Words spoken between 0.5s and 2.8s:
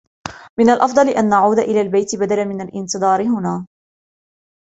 من الأفضل أن نعود إلى البيت بدلا من